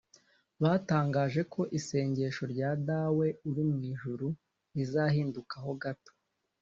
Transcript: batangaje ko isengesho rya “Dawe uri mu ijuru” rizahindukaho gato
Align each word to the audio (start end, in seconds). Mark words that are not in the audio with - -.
batangaje 0.61 1.41
ko 1.53 1.61
isengesho 1.77 2.43
rya 2.53 2.69
“Dawe 2.87 3.27
uri 3.49 3.63
mu 3.69 3.77
ijuru” 3.91 4.27
rizahindukaho 4.75 5.71
gato 5.83 6.13